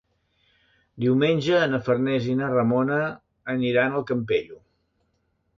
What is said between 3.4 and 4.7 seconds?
aniran al Campello.